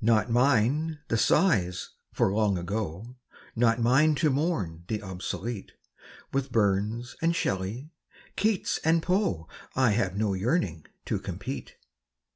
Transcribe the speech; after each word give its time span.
Not 0.00 0.30
mine 0.30 1.00
the 1.08 1.16
sighs 1.16 1.90
for 2.12 2.32
Long 2.32 2.56
Ago; 2.56 3.16
Not 3.56 3.80
mine 3.80 4.14
to 4.14 4.30
mourn 4.30 4.84
the 4.86 5.02
obsolete; 5.02 5.72
With 6.32 6.52
Burns 6.52 7.16
and 7.20 7.34
Shelley, 7.34 7.90
Keats 8.36 8.78
and 8.84 9.02
Poe 9.02 9.48
I 9.74 9.90
have 9.90 10.16
no 10.16 10.34
yearning 10.34 10.86
to 11.06 11.18
compete. 11.18 11.74